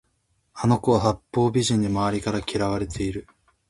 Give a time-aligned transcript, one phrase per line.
[0.55, 3.27] あの子は八方美人で周りから嫌われている